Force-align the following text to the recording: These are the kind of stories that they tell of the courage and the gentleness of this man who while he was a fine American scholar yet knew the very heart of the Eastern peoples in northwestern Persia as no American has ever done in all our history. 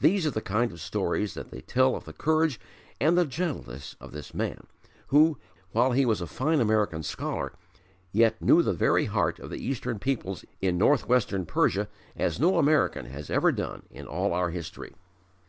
These 0.00 0.26
are 0.26 0.32
the 0.32 0.40
kind 0.40 0.72
of 0.72 0.80
stories 0.80 1.34
that 1.34 1.52
they 1.52 1.60
tell 1.60 1.94
of 1.94 2.06
the 2.06 2.12
courage 2.12 2.58
and 3.00 3.16
the 3.16 3.24
gentleness 3.24 3.94
of 4.00 4.10
this 4.10 4.34
man 4.34 4.66
who 5.14 5.38
while 5.70 5.92
he 5.92 6.04
was 6.04 6.20
a 6.20 6.26
fine 6.26 6.60
American 6.60 7.04
scholar 7.04 7.52
yet 8.10 8.42
knew 8.42 8.62
the 8.62 8.72
very 8.74 9.04
heart 9.04 9.38
of 9.38 9.50
the 9.50 9.64
Eastern 9.64 10.00
peoples 10.00 10.44
in 10.60 10.76
northwestern 10.76 11.46
Persia 11.46 11.88
as 12.16 12.40
no 12.40 12.58
American 12.58 13.06
has 13.06 13.30
ever 13.30 13.52
done 13.52 13.84
in 13.92 14.08
all 14.08 14.32
our 14.32 14.50
history. 14.50 14.92